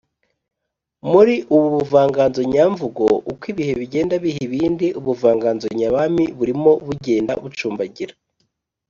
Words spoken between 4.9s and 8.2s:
ubuvanganzo nyabami burimo bugenda bucumbagira